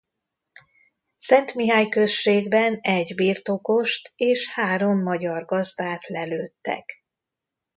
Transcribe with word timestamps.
Szentmihály 1.17 1.87
községben 1.89 2.79
egy 2.81 3.15
birtokost 3.15 4.13
és 4.15 4.53
három 4.53 5.01
magyar 5.01 5.45
gazdát 5.45 6.07
lelőttek. 6.07 7.03